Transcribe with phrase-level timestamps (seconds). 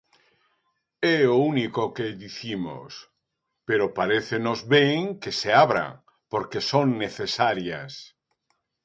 [1.17, 2.91] É o único que dicimos,
[3.67, 5.91] pero parécenos ben que se abran,
[6.31, 7.93] porque son necesarias.